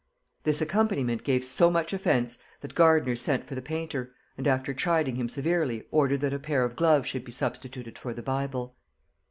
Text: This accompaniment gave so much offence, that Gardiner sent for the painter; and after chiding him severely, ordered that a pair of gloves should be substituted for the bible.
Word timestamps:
This 0.45 0.63
accompaniment 0.63 1.23
gave 1.23 1.45
so 1.45 1.69
much 1.69 1.93
offence, 1.93 2.39
that 2.61 2.73
Gardiner 2.73 3.15
sent 3.15 3.43
for 3.43 3.53
the 3.53 3.61
painter; 3.61 4.15
and 4.35 4.47
after 4.47 4.73
chiding 4.73 5.15
him 5.17 5.29
severely, 5.29 5.83
ordered 5.91 6.21
that 6.21 6.33
a 6.33 6.39
pair 6.39 6.63
of 6.63 6.75
gloves 6.75 7.05
should 7.05 7.23
be 7.23 7.31
substituted 7.31 7.99
for 7.99 8.11
the 8.11 8.23
bible. 8.23 8.75